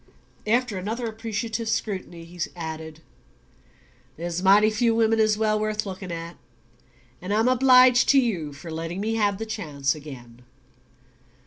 [0.47, 3.01] After another appreciative scrutiny he added:
[4.17, 6.37] "There's mighty few women as well worth looking at,
[7.21, 10.41] and I'm obliged to you for letting me have the chance again."